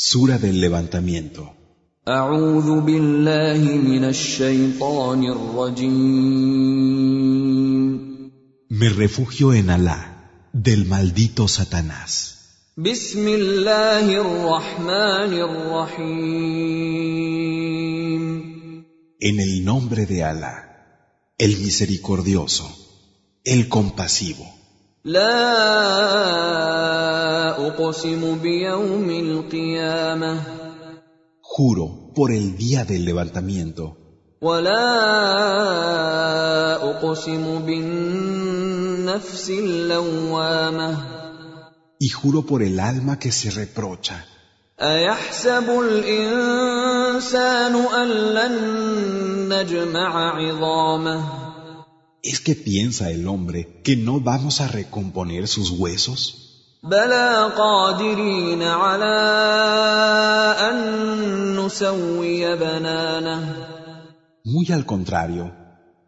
[0.00, 1.56] Sura del Levantamiento.
[8.68, 12.76] Me refugio en Alá, del maldito Satanás.
[19.20, 22.72] En el nombre de Alá, el misericordioso,
[23.42, 24.57] el compasivo.
[25.05, 25.37] لا
[27.67, 30.39] أقسم بيوم القيامة
[31.41, 33.95] Juro por el día del levantamiento
[34.41, 34.85] ولا
[36.91, 40.97] أقسم بالنفس اللوامة
[41.99, 44.25] y juro por el alma que se reprocha.
[44.81, 48.55] أيحسب الإنسان أن لن
[49.53, 51.36] نجمع عظامه
[52.22, 56.78] ¿Es que piensa el hombre que no vamos a recomponer sus huesos?
[64.44, 65.54] Muy al contrario,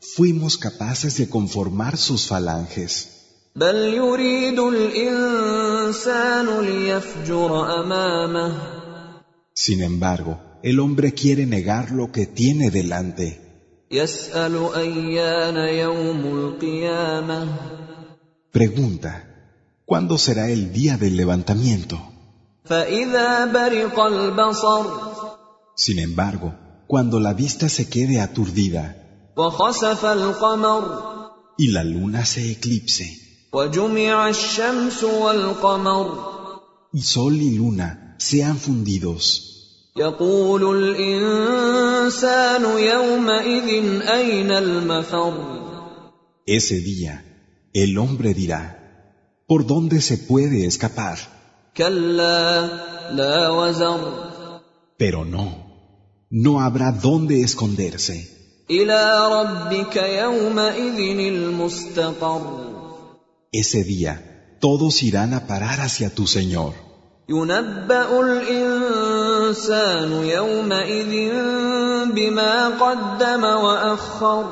[0.00, 3.14] fuimos capaces de conformar sus falanges.
[9.54, 13.47] Sin embargo, el hombre quiere negar lo que tiene delante.
[18.52, 19.12] Pregunta,
[19.86, 21.98] ¿cuándo será el día del levantamiento?
[25.74, 26.54] Sin embargo,
[26.86, 28.96] cuando la vista se quede aturdida
[31.56, 33.06] y la luna se eclipse
[36.92, 39.57] y sol y luna sean fundidos
[39.97, 45.33] يقول الإنسان يومئذ أين المفر
[46.45, 47.23] ese día
[47.73, 51.17] el hombre dirá, ¿por dónde se puede escapar?
[51.77, 52.69] كلا
[53.11, 54.23] لا وزر
[54.97, 55.47] Pero no,
[56.29, 58.27] no habrá dónde esconderse.
[58.69, 62.73] إلى ربك يومئذ المستقر
[63.51, 66.73] Ese día todos irán a parar hacia tu Señor.
[67.29, 71.31] ينبأ الإنسان يومئذ
[72.15, 74.45] بما قدم وأخر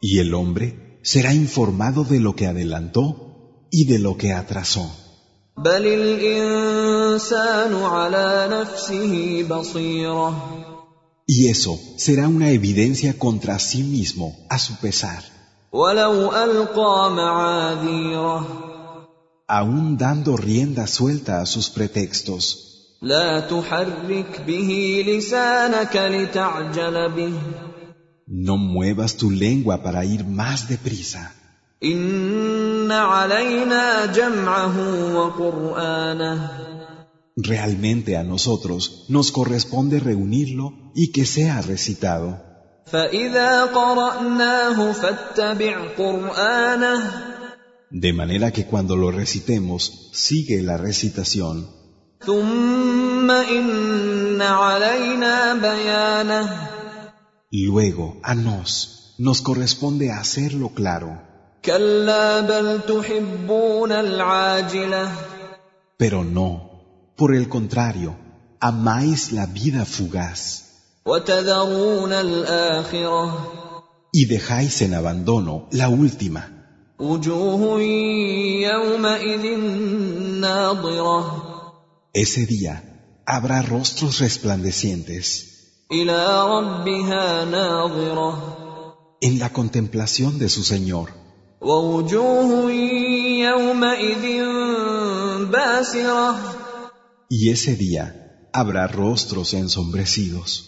[0.00, 4.90] Y el hombre será informado de lo que adelantó y de lo que atrasó.
[5.56, 10.34] بل الإنسان على نفسه بصيرة
[11.26, 15.22] Y eso será una evidencia contra sí mismo a su pesar,
[15.72, 18.67] ولو ألقى معاذيره
[19.49, 22.97] aún dando rienda suelta a sus pretextos.
[28.27, 31.33] No muevas tu lengua para ir más deprisa.
[37.37, 42.37] Realmente a nosotros nos corresponde reunirlo y que sea recitado.
[47.91, 51.67] De manera que cuando lo recitemos, sigue la recitación.
[57.51, 61.19] Luego, a nos, nos corresponde hacerlo claro.
[65.97, 68.15] Pero no, por el contrario,
[68.59, 70.65] amáis la vida fugaz.
[74.11, 76.58] Y dejáis en abandono la última.
[82.13, 82.83] Ese día
[83.25, 85.85] habrá rostros resplandecientes.
[89.21, 91.09] en la contemplación de su Señor.
[97.29, 100.65] Y ese día habrá rostros ensombrecidos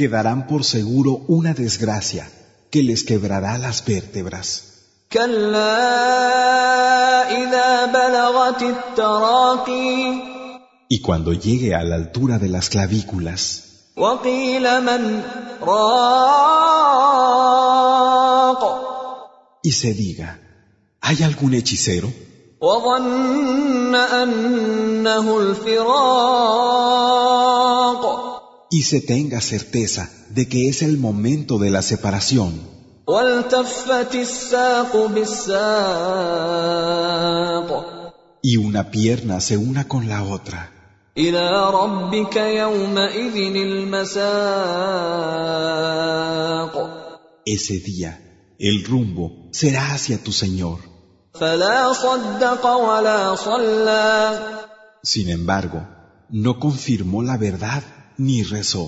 [0.00, 2.28] Quedarán por seguro una desgracia
[2.70, 4.62] que les quebrará las vértebras.
[5.12, 5.76] كلا
[7.30, 10.36] إذا بلغت التراقي
[10.88, 13.62] Y cuando llegue a la altura de las clavículas
[13.96, 15.22] وقيل من
[15.62, 16.36] راق
[19.62, 20.38] y se diga,
[21.00, 22.12] ¿hay algún hechicero?
[22.60, 27.29] وظن أنه الفراق
[28.71, 32.53] y se tenga certeza de que es el momento de la separación.
[38.41, 40.71] Y una pierna se una con la otra.
[47.45, 48.11] Ese día,
[48.57, 50.79] el rumbo será hacia tu Señor.
[55.03, 55.85] Sin embargo,
[56.29, 57.83] no confirmó la verdad
[58.25, 58.85] ni rezó.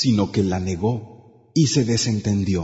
[0.00, 0.92] Sino que la negó
[1.54, 2.62] y se desentendió.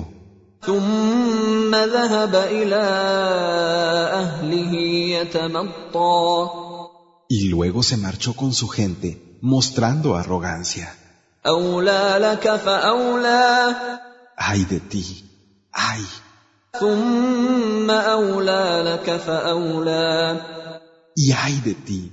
[7.29, 9.09] Y luego se marchó con su gente,
[9.43, 10.89] mostrando arrogancia.
[14.37, 15.05] Ay de ti,
[15.73, 16.05] ay
[21.16, 22.12] ¡Y ay de ti!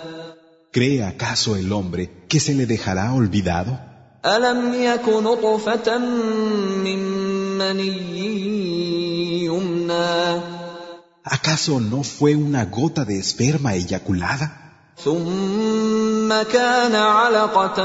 [0.73, 3.79] ¿Cree acaso el hombre que se le dejará olvidado?
[4.27, 6.99] الم يك نطفه من
[7.59, 10.41] مني يمنى
[11.25, 14.51] ¿Acaso no fue una gota de esperma eyaculada?
[15.05, 17.79] ثم كان علقه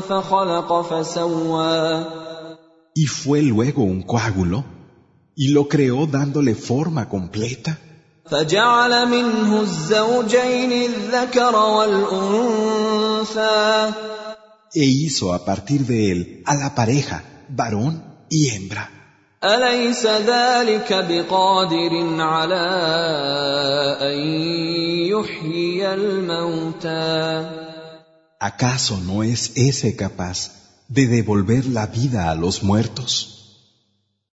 [0.00, 2.04] فخلق فسوى
[2.98, 4.64] ¿Y fue luego un coágulo?
[5.36, 7.78] ¿Y lo creó dándole forma completa?
[8.30, 13.44] فجعل منه الزوجين الذكر والانثى
[14.76, 18.90] E hizo a partir de él a la pareja, varón y hembra.
[19.44, 22.66] اليس ذلك بقادر على
[24.00, 24.18] ان
[25.12, 27.50] يحيي الموتى
[28.40, 30.57] ¿Acaso no es ese capaz
[30.89, 33.38] de devolver la vida a los muertos?